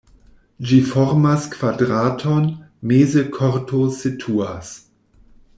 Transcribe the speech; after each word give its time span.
Ĝi 0.69 0.79
formas 0.91 1.45
kvadraton, 1.57 2.49
meze 2.93 3.25
korto 3.39 3.85
situas. 4.03 4.77